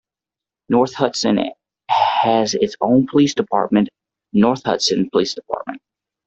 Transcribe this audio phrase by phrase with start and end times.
[0.67, 1.39] North Hudson
[1.87, 3.87] has its own Police Department,
[4.33, 5.79] North Hudson Police Department.